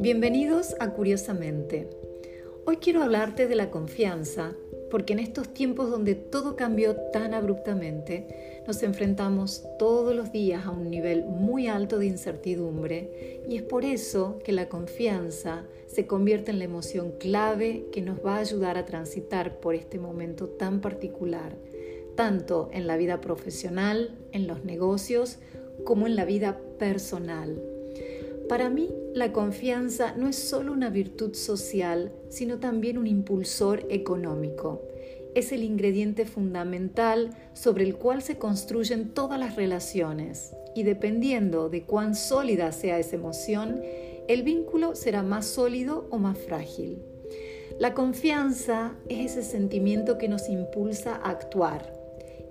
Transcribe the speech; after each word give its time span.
Bienvenidos 0.00 0.76
a 0.78 0.90
Curiosamente. 0.90 1.90
Hoy 2.64 2.76
quiero 2.76 3.02
hablarte 3.02 3.48
de 3.48 3.56
la 3.56 3.68
confianza, 3.68 4.54
porque 4.92 5.12
en 5.12 5.18
estos 5.18 5.52
tiempos 5.52 5.90
donde 5.90 6.14
todo 6.14 6.54
cambió 6.54 6.94
tan 7.12 7.34
abruptamente, 7.34 8.62
nos 8.64 8.80
enfrentamos 8.84 9.64
todos 9.76 10.14
los 10.14 10.30
días 10.30 10.66
a 10.66 10.70
un 10.70 10.88
nivel 10.88 11.24
muy 11.24 11.66
alto 11.66 11.98
de 11.98 12.06
incertidumbre 12.06 13.42
y 13.48 13.56
es 13.56 13.62
por 13.62 13.84
eso 13.84 14.38
que 14.44 14.52
la 14.52 14.68
confianza 14.68 15.64
se 15.88 16.06
convierte 16.06 16.52
en 16.52 16.60
la 16.60 16.66
emoción 16.66 17.10
clave 17.18 17.86
que 17.90 18.00
nos 18.00 18.24
va 18.24 18.36
a 18.36 18.40
ayudar 18.40 18.78
a 18.78 18.84
transitar 18.84 19.58
por 19.58 19.74
este 19.74 19.98
momento 19.98 20.46
tan 20.46 20.80
particular, 20.80 21.56
tanto 22.14 22.70
en 22.72 22.86
la 22.86 22.96
vida 22.96 23.20
profesional, 23.20 24.16
en 24.30 24.46
los 24.46 24.64
negocios, 24.64 25.38
como 25.84 26.06
en 26.06 26.14
la 26.14 26.24
vida 26.24 26.60
personal. 26.78 27.77
Para 28.48 28.70
mí, 28.70 28.88
la 29.12 29.32
confianza 29.32 30.14
no 30.16 30.26
es 30.26 30.36
solo 30.36 30.72
una 30.72 30.88
virtud 30.88 31.34
social, 31.34 32.12
sino 32.30 32.58
también 32.58 32.96
un 32.96 33.06
impulsor 33.06 33.86
económico. 33.90 34.82
Es 35.34 35.52
el 35.52 35.62
ingrediente 35.62 36.24
fundamental 36.24 37.30
sobre 37.52 37.84
el 37.84 37.96
cual 37.96 38.22
se 38.22 38.38
construyen 38.38 39.10
todas 39.10 39.38
las 39.38 39.56
relaciones 39.56 40.54
y 40.74 40.82
dependiendo 40.82 41.68
de 41.68 41.82
cuán 41.82 42.14
sólida 42.14 42.72
sea 42.72 42.98
esa 42.98 43.16
emoción, 43.16 43.82
el 44.28 44.42
vínculo 44.42 44.94
será 44.94 45.22
más 45.22 45.46
sólido 45.46 46.06
o 46.10 46.18
más 46.18 46.38
frágil. 46.38 47.02
La 47.78 47.92
confianza 47.92 48.94
es 49.10 49.32
ese 49.32 49.42
sentimiento 49.42 50.16
que 50.16 50.28
nos 50.28 50.48
impulsa 50.48 51.16
a 51.16 51.30
actuar, 51.30 51.92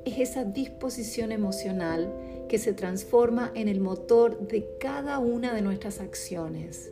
es 0.06 0.20
esa 0.20 0.46
disposición 0.46 1.32
emocional 1.32 2.14
que 2.48 2.58
se 2.58 2.74
transforma 2.74 3.52
en 3.56 3.68
el 3.68 3.80
motor 3.80 4.48
de 4.48 4.68
cada 4.80 5.20
una 5.20 5.54
de 5.54 5.62
nuestras 5.62 6.00
acciones. 6.00 6.92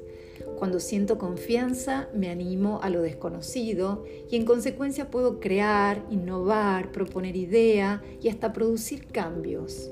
Cuando 0.58 0.80
siento 0.80 1.18
confianza, 1.18 2.08
me 2.14 2.30
animo 2.30 2.80
a 2.82 2.90
lo 2.90 3.02
desconocido 3.02 4.06
y 4.30 4.36
en 4.36 4.46
consecuencia 4.46 5.10
puedo 5.10 5.40
crear, 5.40 6.06
innovar, 6.10 6.92
proponer 6.92 7.36
idea 7.36 8.02
y 8.22 8.30
hasta 8.30 8.54
producir 8.54 9.08
cambios. 9.08 9.92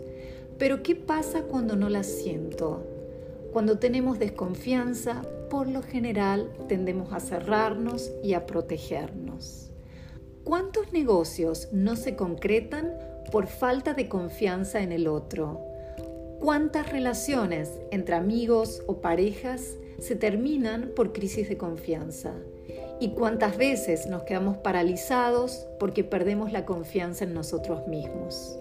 Pero 0.57 0.83
¿qué 0.83 0.95
pasa 0.95 1.43
cuando 1.43 1.75
no 1.75 1.89
la 1.89 2.03
siento? 2.03 2.87
Cuando 3.51 3.77
tenemos 3.77 4.19
desconfianza, 4.19 5.21
por 5.49 5.67
lo 5.67 5.83
general 5.83 6.49
tendemos 6.67 7.11
a 7.13 7.19
cerrarnos 7.19 8.11
y 8.23 8.33
a 8.33 8.45
protegernos. 8.45 9.71
¿Cuántos 10.43 10.91
negocios 10.91 11.69
no 11.71 11.95
se 11.95 12.15
concretan 12.15 12.91
por 13.33 13.47
falta 13.47 13.95
de 13.95 14.07
confianza 14.07 14.83
en 14.83 14.91
el 14.91 15.07
otro. 15.07 15.59
¿Cuántas 16.39 16.91
relaciones 16.91 17.71
entre 17.89 18.13
amigos 18.13 18.83
o 18.85 19.01
parejas 19.01 19.75
se 19.97 20.15
terminan 20.15 20.91
por 20.95 21.13
crisis 21.13 21.49
de 21.49 21.57
confianza? 21.57 22.35
¿Y 22.99 23.15
cuántas 23.15 23.57
veces 23.57 24.05
nos 24.05 24.21
quedamos 24.21 24.57
paralizados 24.57 25.65
porque 25.79 26.03
perdemos 26.03 26.51
la 26.51 26.63
confianza 26.63 27.23
en 27.23 27.33
nosotros 27.33 27.87
mismos? 27.87 28.59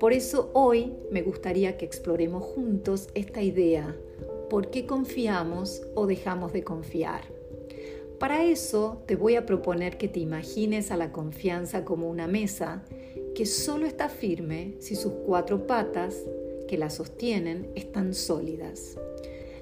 Por 0.00 0.14
eso 0.14 0.50
hoy 0.54 0.94
me 1.12 1.20
gustaría 1.20 1.76
que 1.76 1.84
exploremos 1.84 2.44
juntos 2.44 3.10
esta 3.12 3.42
idea. 3.42 3.94
¿Por 4.48 4.70
qué 4.70 4.86
confiamos 4.86 5.82
o 5.94 6.06
dejamos 6.06 6.54
de 6.54 6.64
confiar? 6.64 7.20
Para 8.18 8.42
eso 8.42 9.02
te 9.04 9.16
voy 9.16 9.36
a 9.36 9.44
proponer 9.44 9.98
que 9.98 10.08
te 10.08 10.18
imagines 10.18 10.90
a 10.92 10.96
la 10.96 11.12
confianza 11.12 11.84
como 11.84 12.08
una 12.08 12.26
mesa 12.26 12.82
que 13.34 13.46
solo 13.46 13.86
está 13.86 14.08
firme 14.08 14.74
si 14.80 14.94
sus 14.94 15.12
cuatro 15.26 15.66
patas 15.66 16.16
que 16.68 16.78
la 16.78 16.90
sostienen 16.90 17.70
están 17.74 18.14
sólidas. 18.14 18.98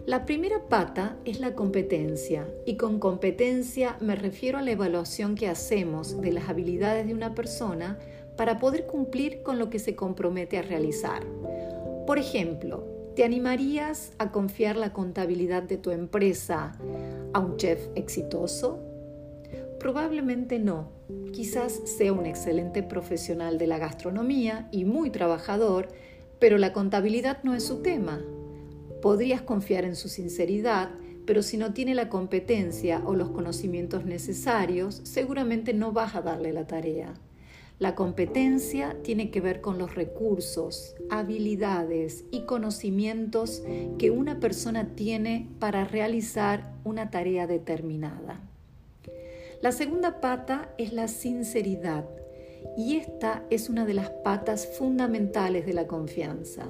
La 0.07 0.25
primera 0.25 0.69
pata 0.69 1.17
es 1.25 1.41
la 1.41 1.55
competencia 1.55 2.47
y 2.65 2.77
con 2.77 3.01
competencia 3.01 3.97
me 4.01 4.15
refiero 4.15 4.59
a 4.59 4.63
la 4.63 4.71
evaluación 4.71 5.35
que 5.35 5.49
hacemos 5.49 6.21
de 6.21 6.33
las 6.33 6.49
habilidades 6.49 7.09
de 7.09 7.15
una 7.15 7.35
persona 7.35 7.99
para 8.37 8.59
poder 8.59 8.87
cumplir 8.87 9.43
con 9.43 9.59
lo 9.59 9.69
que 9.69 9.81
se 9.81 9.97
compromete 9.97 10.59
a 10.59 10.63
realizar. 10.63 11.25
Por 12.07 12.19
ejemplo, 12.19 12.85
¿te 13.17 13.25
animarías 13.25 14.13
a 14.19 14.31
confiar 14.31 14.77
la 14.77 14.93
contabilidad 14.93 15.65
de 15.65 15.77
tu 15.77 15.91
empresa 15.91 16.79
a 17.33 17.41
un 17.41 17.57
chef 17.57 17.89
exitoso? 17.97 18.79
Probablemente 19.81 20.61
no. 20.61 20.91
Quizás 21.37 21.83
sea 21.85 22.15
un 22.15 22.25
excelente 22.25 22.83
profesional 22.83 23.59
de 23.59 23.67
la 23.67 23.77
gastronomía 23.77 24.71
y 24.73 24.87
muy 24.87 25.11
trabajador, 25.11 25.89
pero 26.39 26.57
la 26.57 26.73
contabilidad 26.73 27.43
no 27.43 27.55
es 27.55 27.63
su 27.63 27.83
tema. 27.83 28.25
Podrías 29.03 29.43
confiar 29.43 29.85
en 29.85 29.97
su 29.97 30.09
sinceridad, 30.09 30.93
pero 31.27 31.43
si 31.43 31.59
no 31.59 31.75
tiene 31.75 31.95
la 31.95 32.09
competencia 32.09 33.03
o 33.05 33.15
los 33.15 33.29
conocimientos 33.29 34.07
necesarios, 34.07 35.03
seguramente 35.05 35.75
no 35.75 35.93
vas 35.93 36.15
a 36.15 36.23
darle 36.23 36.55
la 36.55 36.67
tarea. 36.67 37.13
La 37.79 37.95
competencia 37.95 38.97
tiene 39.03 39.31
que 39.31 39.43
ver 39.43 39.61
con 39.61 39.77
los 39.77 39.95
recursos, 39.95 40.95
habilidades 41.11 42.25
y 42.31 42.47
conocimientos 42.47 43.63
que 43.99 44.11
una 44.11 44.41
persona 44.41 44.95
tiene 44.95 45.51
para 45.59 45.85
realizar 45.85 46.73
una 46.83 47.11
tarea 47.11 47.47
determinada. 47.47 48.41
La 49.63 49.73
segunda 49.73 50.21
pata 50.21 50.75
es 50.77 50.93
la 50.93 51.09
sinceridad 51.09 52.05
y 52.77 52.97
esta 52.97 53.45
es 53.49 53.71
una 53.71 53.87
de 53.87 53.95
las 53.95 54.11
patas 54.11 54.67
fundamentales 54.67 55.65
de 55.65 55.73
la 55.73 55.87
confianza. 55.87 56.69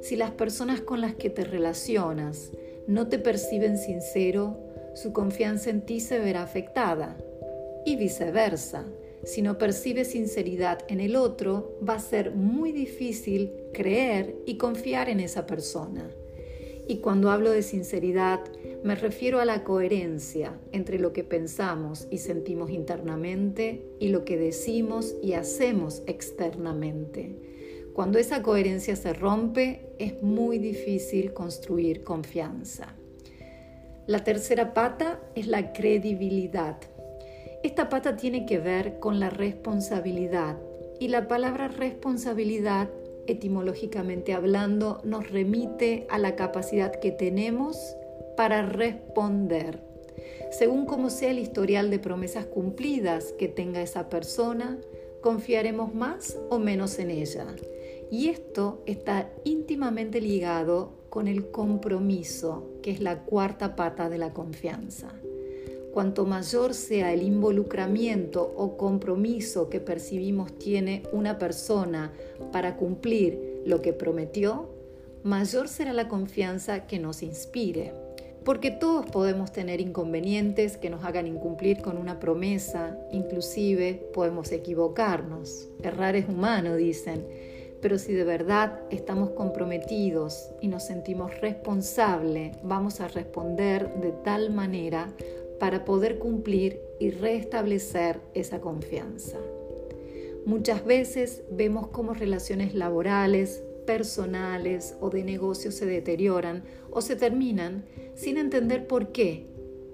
Si 0.00 0.14
las 0.14 0.30
personas 0.30 0.80
con 0.80 1.00
las 1.00 1.14
que 1.14 1.28
te 1.28 1.44
relacionas 1.44 2.52
no 2.86 3.08
te 3.08 3.18
perciben 3.18 3.76
sincero, 3.76 4.58
su 4.94 5.12
confianza 5.12 5.70
en 5.70 5.82
ti 5.82 6.00
se 6.00 6.18
verá 6.18 6.42
afectada. 6.42 7.16
Y 7.84 7.96
viceversa, 7.96 8.84
si 9.24 9.42
no 9.42 9.58
percibes 9.58 10.08
sinceridad 10.08 10.78
en 10.88 11.00
el 11.00 11.16
otro, 11.16 11.78
va 11.86 11.94
a 11.94 12.00
ser 12.00 12.32
muy 12.32 12.72
difícil 12.72 13.52
creer 13.72 14.36
y 14.46 14.56
confiar 14.56 15.08
en 15.08 15.20
esa 15.20 15.46
persona. 15.46 16.10
Y 16.86 16.98
cuando 16.98 17.30
hablo 17.30 17.50
de 17.50 17.62
sinceridad, 17.62 18.40
me 18.82 18.94
refiero 18.94 19.40
a 19.40 19.44
la 19.44 19.62
coherencia 19.62 20.58
entre 20.72 20.98
lo 20.98 21.12
que 21.12 21.22
pensamos 21.22 22.08
y 22.10 22.18
sentimos 22.18 22.70
internamente 22.70 23.84
y 23.98 24.08
lo 24.08 24.24
que 24.24 24.38
decimos 24.38 25.14
y 25.22 25.34
hacemos 25.34 26.02
externamente. 26.06 27.36
Cuando 27.92 28.18
esa 28.18 28.42
coherencia 28.42 28.96
se 28.96 29.12
rompe, 29.12 29.92
es 29.98 30.22
muy 30.22 30.58
difícil 30.58 31.34
construir 31.34 32.04
confianza. 32.04 32.94
La 34.06 34.24
tercera 34.24 34.72
pata 34.72 35.20
es 35.34 35.46
la 35.46 35.72
credibilidad. 35.72 36.78
Esta 37.62 37.90
pata 37.90 38.16
tiene 38.16 38.46
que 38.46 38.58
ver 38.58 38.98
con 38.98 39.20
la 39.20 39.28
responsabilidad 39.28 40.56
y 40.98 41.08
la 41.08 41.28
palabra 41.28 41.68
responsabilidad 41.68 42.88
etimológicamente 43.26 44.32
hablando 44.32 45.00
nos 45.04 45.30
remite 45.30 46.06
a 46.08 46.18
la 46.18 46.36
capacidad 46.36 46.98
que 46.98 47.12
tenemos 47.12 47.96
para 48.36 48.62
responder. 48.62 49.80
Según 50.50 50.86
como 50.86 51.10
sea 51.10 51.30
el 51.30 51.38
historial 51.38 51.90
de 51.90 51.98
promesas 51.98 52.46
cumplidas 52.46 53.32
que 53.38 53.48
tenga 53.48 53.82
esa 53.82 54.08
persona, 54.08 54.78
confiaremos 55.20 55.94
más 55.94 56.38
o 56.48 56.58
menos 56.58 56.98
en 56.98 57.10
ella. 57.10 57.46
Y 58.10 58.28
esto 58.28 58.82
está 58.86 59.30
íntimamente 59.44 60.20
ligado 60.20 60.92
con 61.08 61.28
el 61.28 61.50
compromiso, 61.50 62.68
que 62.82 62.90
es 62.90 63.00
la 63.00 63.24
cuarta 63.24 63.76
pata 63.76 64.08
de 64.08 64.18
la 64.18 64.32
confianza. 64.32 65.12
Cuanto 65.92 66.24
mayor 66.24 66.74
sea 66.74 67.12
el 67.12 67.22
involucramiento 67.22 68.52
o 68.56 68.76
compromiso 68.76 69.68
que 69.68 69.80
percibimos 69.80 70.56
tiene 70.58 71.02
una 71.12 71.38
persona 71.38 72.12
para 72.52 72.76
cumplir 72.76 73.62
lo 73.66 73.82
que 73.82 73.92
prometió, 73.92 74.70
mayor 75.24 75.68
será 75.68 75.92
la 75.92 76.08
confianza 76.08 76.86
que 76.86 77.00
nos 77.00 77.22
inspire 77.22 77.92
porque 78.44 78.70
todos 78.70 79.06
podemos 79.06 79.52
tener 79.52 79.80
inconvenientes 79.80 80.76
que 80.76 80.90
nos 80.90 81.04
hagan 81.04 81.26
incumplir 81.26 81.82
con 81.82 81.98
una 81.98 82.18
promesa, 82.18 82.96
inclusive 83.12 84.10
podemos 84.14 84.50
equivocarnos. 84.52 85.68
Errar 85.82 86.16
es 86.16 86.28
humano, 86.28 86.76
dicen, 86.76 87.26
pero 87.80 87.98
si 87.98 88.12
de 88.12 88.24
verdad 88.24 88.80
estamos 88.90 89.30
comprometidos 89.30 90.50
y 90.60 90.68
nos 90.68 90.86
sentimos 90.86 91.38
responsables, 91.40 92.56
vamos 92.62 93.00
a 93.00 93.08
responder 93.08 93.94
de 94.00 94.12
tal 94.12 94.50
manera 94.50 95.08
para 95.58 95.84
poder 95.84 96.18
cumplir 96.18 96.80
y 96.98 97.10
restablecer 97.10 98.20
esa 98.34 98.60
confianza. 98.60 99.38
Muchas 100.46 100.84
veces 100.84 101.42
vemos 101.50 101.88
cómo 101.88 102.14
relaciones 102.14 102.74
laborales, 102.74 103.62
personales 103.90 104.94
o 105.00 105.10
de 105.10 105.24
negocios 105.24 105.74
se 105.74 105.84
deterioran 105.84 106.62
o 106.92 107.00
se 107.00 107.16
terminan 107.16 107.84
sin 108.14 108.38
entender 108.38 108.86
por 108.86 109.10
qué. 109.10 109.48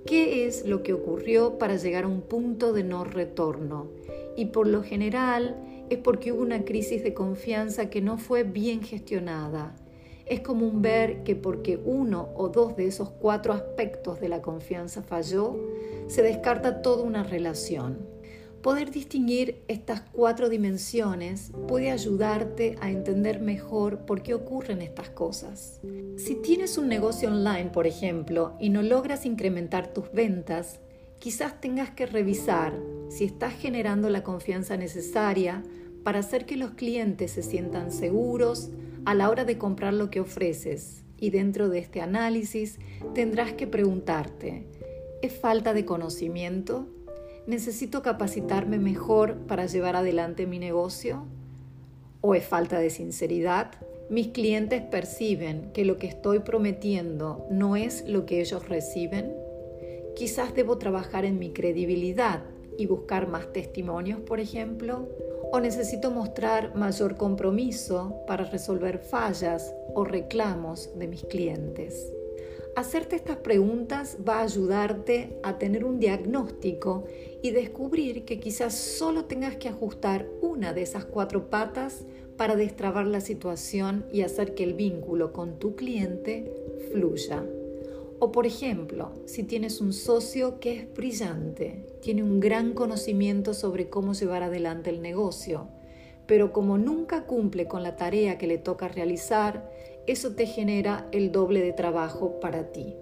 ¿Qué 0.04 0.46
es 0.46 0.66
lo 0.66 0.82
que 0.82 0.92
ocurrió 0.92 1.56
para 1.56 1.76
llegar 1.76 2.04
a 2.04 2.08
un 2.08 2.20
punto 2.20 2.74
de 2.74 2.84
no 2.84 3.04
retorno? 3.04 3.88
Y 4.36 4.46
por 4.46 4.66
lo 4.66 4.82
general 4.82 5.56
es 5.88 5.96
porque 5.96 6.30
hubo 6.30 6.42
una 6.42 6.66
crisis 6.66 7.02
de 7.02 7.14
confianza 7.14 7.88
que 7.88 8.02
no 8.02 8.18
fue 8.18 8.42
bien 8.42 8.82
gestionada. 8.82 9.74
Es 10.26 10.40
común 10.40 10.82
ver 10.82 11.22
que 11.22 11.34
porque 11.34 11.80
uno 11.82 12.28
o 12.36 12.50
dos 12.50 12.76
de 12.76 12.88
esos 12.88 13.08
cuatro 13.08 13.54
aspectos 13.54 14.20
de 14.20 14.28
la 14.28 14.42
confianza 14.42 15.02
falló, 15.02 15.56
se 16.06 16.20
descarta 16.20 16.82
toda 16.82 17.02
una 17.02 17.22
relación. 17.22 18.15
Poder 18.62 18.90
distinguir 18.90 19.62
estas 19.68 20.00
cuatro 20.00 20.48
dimensiones 20.48 21.52
puede 21.68 21.90
ayudarte 21.90 22.76
a 22.80 22.90
entender 22.90 23.40
mejor 23.40 24.06
por 24.06 24.22
qué 24.22 24.34
ocurren 24.34 24.82
estas 24.82 25.10
cosas. 25.10 25.80
Si 26.16 26.34
tienes 26.34 26.76
un 26.76 26.88
negocio 26.88 27.28
online, 27.28 27.70
por 27.70 27.86
ejemplo, 27.86 28.56
y 28.58 28.70
no 28.70 28.82
logras 28.82 29.24
incrementar 29.24 29.92
tus 29.92 30.10
ventas, 30.12 30.80
quizás 31.20 31.60
tengas 31.60 31.90
que 31.90 32.06
revisar 32.06 32.78
si 33.08 33.24
estás 33.24 33.54
generando 33.54 34.10
la 34.10 34.24
confianza 34.24 34.76
necesaria 34.76 35.62
para 36.02 36.20
hacer 36.20 36.46
que 36.46 36.56
los 36.56 36.72
clientes 36.72 37.32
se 37.32 37.42
sientan 37.42 37.92
seguros 37.92 38.70
a 39.04 39.14
la 39.14 39.30
hora 39.30 39.44
de 39.44 39.58
comprar 39.58 39.94
lo 39.94 40.10
que 40.10 40.20
ofreces. 40.20 41.04
Y 41.18 41.30
dentro 41.30 41.68
de 41.68 41.78
este 41.78 42.00
análisis 42.00 42.78
tendrás 43.14 43.52
que 43.52 43.66
preguntarte, 43.66 44.66
¿es 45.22 45.32
falta 45.32 45.72
de 45.72 45.84
conocimiento? 45.84 46.88
¿Necesito 47.46 48.02
capacitarme 48.02 48.78
mejor 48.78 49.36
para 49.46 49.66
llevar 49.66 49.94
adelante 49.94 50.46
mi 50.46 50.58
negocio? 50.58 51.26
¿O 52.20 52.34
es 52.34 52.44
falta 52.44 52.80
de 52.80 52.90
sinceridad? 52.90 53.70
¿Mis 54.10 54.28
clientes 54.28 54.82
perciben 54.82 55.70
que 55.72 55.84
lo 55.84 55.96
que 55.96 56.08
estoy 56.08 56.40
prometiendo 56.40 57.46
no 57.48 57.76
es 57.76 58.04
lo 58.08 58.26
que 58.26 58.40
ellos 58.40 58.68
reciben? 58.68 59.32
Quizás 60.16 60.56
debo 60.56 60.78
trabajar 60.78 61.24
en 61.24 61.38
mi 61.38 61.50
credibilidad 61.50 62.42
y 62.78 62.86
buscar 62.86 63.28
más 63.28 63.52
testimonios, 63.52 64.18
por 64.18 64.40
ejemplo. 64.40 65.08
¿O 65.52 65.60
necesito 65.60 66.10
mostrar 66.10 66.74
mayor 66.74 67.16
compromiso 67.16 68.22
para 68.26 68.44
resolver 68.44 68.98
fallas 68.98 69.72
o 69.94 70.04
reclamos 70.04 70.90
de 70.98 71.06
mis 71.06 71.22
clientes? 71.22 72.15
Hacerte 72.76 73.16
estas 73.16 73.38
preguntas 73.38 74.18
va 74.28 74.40
a 74.40 74.42
ayudarte 74.42 75.40
a 75.42 75.56
tener 75.56 75.82
un 75.82 75.98
diagnóstico 75.98 77.04
y 77.42 77.50
descubrir 77.50 78.26
que 78.26 78.38
quizás 78.38 78.74
solo 78.74 79.24
tengas 79.24 79.56
que 79.56 79.70
ajustar 79.70 80.28
una 80.42 80.74
de 80.74 80.82
esas 80.82 81.06
cuatro 81.06 81.48
patas 81.48 82.04
para 82.36 82.54
destrabar 82.54 83.06
la 83.06 83.22
situación 83.22 84.04
y 84.12 84.20
hacer 84.20 84.54
que 84.54 84.62
el 84.62 84.74
vínculo 84.74 85.32
con 85.32 85.58
tu 85.58 85.74
cliente 85.74 86.52
fluya. 86.92 87.46
O 88.18 88.30
por 88.30 88.44
ejemplo, 88.44 89.14
si 89.24 89.42
tienes 89.42 89.80
un 89.80 89.94
socio 89.94 90.60
que 90.60 90.76
es 90.76 90.94
brillante, 90.94 91.86
tiene 92.02 92.22
un 92.22 92.40
gran 92.40 92.74
conocimiento 92.74 93.54
sobre 93.54 93.88
cómo 93.88 94.12
llevar 94.12 94.42
adelante 94.42 94.90
el 94.90 95.00
negocio, 95.00 95.68
pero 96.26 96.52
como 96.52 96.76
nunca 96.76 97.24
cumple 97.24 97.68
con 97.68 97.82
la 97.82 97.96
tarea 97.96 98.36
que 98.36 98.46
le 98.46 98.58
toca 98.58 98.86
realizar, 98.86 99.66
eso 100.06 100.32
te 100.32 100.46
genera 100.46 101.08
el 101.12 101.32
doble 101.32 101.60
de 101.62 101.72
trabajo 101.72 102.40
para 102.40 102.72
ti. 102.72 102.94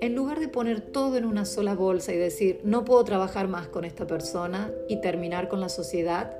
En 0.00 0.14
lugar 0.14 0.40
de 0.40 0.48
poner 0.48 0.80
todo 0.80 1.16
en 1.16 1.24
una 1.24 1.44
sola 1.44 1.74
bolsa 1.74 2.12
y 2.12 2.18
decir, 2.18 2.60
no 2.64 2.84
puedo 2.84 3.02
trabajar 3.04 3.48
más 3.48 3.68
con 3.68 3.84
esta 3.84 4.06
persona 4.06 4.70
y 4.88 5.00
terminar 5.00 5.48
con 5.48 5.60
la 5.60 5.70
sociedad, 5.70 6.36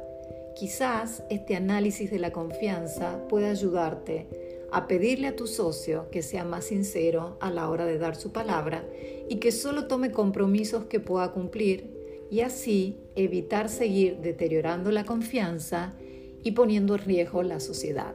quizás 0.54 1.22
este 1.30 1.56
análisis 1.56 2.10
de 2.10 2.18
la 2.18 2.32
confianza 2.32 3.26
pueda 3.28 3.50
ayudarte 3.50 4.26
a 4.72 4.86
pedirle 4.88 5.28
a 5.28 5.36
tu 5.36 5.46
socio 5.46 6.10
que 6.10 6.22
sea 6.22 6.44
más 6.44 6.64
sincero 6.66 7.36
a 7.40 7.50
la 7.50 7.70
hora 7.70 7.86
de 7.86 7.98
dar 7.98 8.16
su 8.16 8.32
palabra 8.32 8.84
y 9.28 9.36
que 9.36 9.52
solo 9.52 9.86
tome 9.86 10.10
compromisos 10.10 10.84
que 10.84 11.00
pueda 11.00 11.32
cumplir 11.32 11.94
y 12.30 12.40
así 12.40 12.98
evitar 13.14 13.68
seguir 13.68 14.18
deteriorando 14.18 14.90
la 14.90 15.04
confianza 15.04 15.94
y 16.42 16.52
poniendo 16.52 16.94
en 16.94 17.04
riesgo 17.04 17.42
la 17.42 17.60
sociedad. 17.60 18.14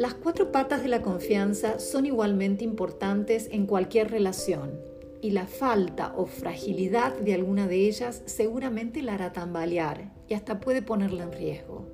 Las 0.00 0.14
cuatro 0.14 0.50
patas 0.50 0.82
de 0.82 0.88
la 0.88 1.02
confianza 1.02 1.78
son 1.78 2.06
igualmente 2.06 2.64
importantes 2.64 3.50
en 3.52 3.66
cualquier 3.66 4.10
relación 4.10 4.80
y 5.20 5.32
la 5.32 5.46
falta 5.46 6.14
o 6.16 6.24
fragilidad 6.24 7.12
de 7.18 7.34
alguna 7.34 7.68
de 7.68 7.86
ellas 7.86 8.22
seguramente 8.24 9.02
la 9.02 9.12
hará 9.12 9.34
tambalear 9.34 10.10
y 10.26 10.32
hasta 10.32 10.58
puede 10.58 10.80
ponerla 10.80 11.24
en 11.24 11.32
riesgo. 11.32 11.86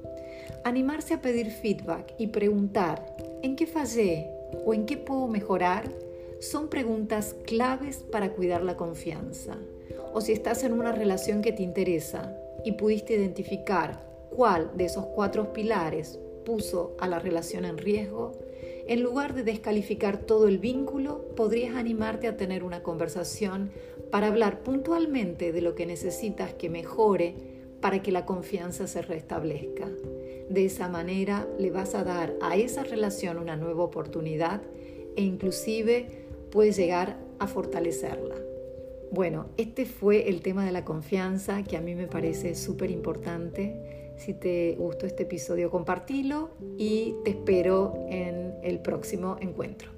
Animarse 0.63 1.15
a 1.15 1.21
pedir 1.21 1.51
feedback 1.51 2.15
y 2.17 2.29
preguntar 2.29 3.17
¿en 3.43 3.57
qué 3.57 3.67
fallé 3.67 4.31
o 4.65 4.73
en 4.73 4.87
qué 4.87 4.99
puedo 4.99 5.27
mejorar? 5.27 5.91
son 6.39 6.69
preguntas 6.69 7.35
claves 7.45 8.05
para 8.13 8.35
cuidar 8.35 8.63
la 8.63 8.77
confianza. 8.77 9.57
O 10.13 10.21
si 10.21 10.31
estás 10.31 10.63
en 10.63 10.75
una 10.75 10.93
relación 10.93 11.43
que 11.43 11.51
te 11.51 11.65
interesa 11.65 12.39
y 12.65 12.73
pudiste 12.73 13.15
identificar 13.15 14.07
cuál 14.31 14.71
de 14.77 14.85
esos 14.85 15.07
cuatro 15.07 15.53
pilares 15.53 16.21
puso 16.47 16.97
a 16.99 17.09
la 17.09 17.19
relación 17.19 17.67
en 17.67 17.77
riesgo, 17.77 18.33
en 18.87 19.03
lugar 19.03 19.35
de 19.35 19.43
descalificar 19.43 20.17
todo 20.17 20.47
el 20.47 20.59
vínculo, 20.59 21.27
podrías 21.35 21.75
animarte 21.75 22.29
a 22.29 22.37
tener 22.37 22.63
una 22.63 22.85
conversación 22.85 23.73
para 24.13 24.29
hablar 24.29 24.61
puntualmente 24.61 25.53
de 25.53 25.61
lo 25.61 25.75
que 25.75 25.87
necesitas 25.87 26.55
que 26.55 26.71
mejore 26.71 27.35
para 27.81 28.01
que 28.01 28.13
la 28.13 28.25
confianza 28.25 28.87
se 28.87 29.03
restablezca. 29.03 29.89
De 30.49 30.65
esa 30.65 30.89
manera 30.89 31.49
le 31.59 31.73
vas 31.73 31.97
a 31.97 32.05
dar 32.05 32.35
a 32.41 32.57
esa 32.57 32.85
relación 32.85 33.39
una 33.39 33.57
nueva 33.57 33.83
oportunidad 33.83 34.63
e 35.17 35.23
inclusive 35.23 36.07
puedes 36.53 36.77
llegar 36.77 37.19
a 37.41 37.49
fortalecerla. 37.49 38.37
Bueno, 39.11 39.47
este 39.57 39.85
fue 39.85 40.29
el 40.29 40.43
tema 40.43 40.65
de 40.65 40.73
la 40.73 40.85
confianza 40.85 41.65
que 41.65 41.77
a 41.77 41.81
mí 41.81 41.97
me 41.97 42.07
parece 42.07 42.55
súper 42.55 42.91
importante. 42.91 44.06
Si 44.17 44.35
te 44.35 44.75
gustó 44.77 45.07
este 45.07 45.25
episodio, 45.25 45.71
compartilo 45.71 46.51
y 46.79 47.15
te 47.25 47.31
espero 47.31 48.07
en 48.09 48.55
el 48.63 48.81
próximo 48.81 49.37
encuentro. 49.41 49.96